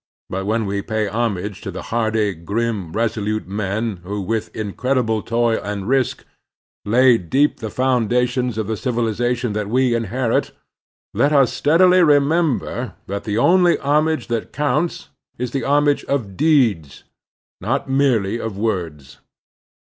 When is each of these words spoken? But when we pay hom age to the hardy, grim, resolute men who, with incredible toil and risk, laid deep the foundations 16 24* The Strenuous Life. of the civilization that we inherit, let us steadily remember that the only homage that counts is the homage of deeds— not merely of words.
But 0.31 0.47
when 0.47 0.65
we 0.65 0.81
pay 0.81 1.05
hom 1.05 1.37
age 1.37 1.61
to 1.61 1.69
the 1.69 1.83
hardy, 1.93 2.33
grim, 2.33 2.91
resolute 2.91 3.47
men 3.47 3.97
who, 3.97 4.19
with 4.19 4.49
incredible 4.55 5.21
toil 5.21 5.61
and 5.63 5.87
risk, 5.87 6.25
laid 6.85 7.29
deep 7.29 7.59
the 7.59 7.69
foundations 7.69 8.55
16 8.55 8.63
24* 8.63 8.67
The 8.67 8.77
Strenuous 8.77 8.97
Life. 8.97 8.97
of 8.97 9.05
the 9.05 9.11
civilization 9.15 9.53
that 9.53 9.69
we 9.69 9.93
inherit, 9.93 10.51
let 11.13 11.31
us 11.31 11.53
steadily 11.53 12.01
remember 12.01 12.95
that 13.05 13.25
the 13.25 13.37
only 13.37 13.77
homage 13.77 14.25
that 14.29 14.51
counts 14.51 15.09
is 15.37 15.51
the 15.51 15.65
homage 15.65 16.03
of 16.05 16.35
deeds— 16.35 17.03
not 17.61 17.87
merely 17.87 18.39
of 18.39 18.57
words. 18.57 19.19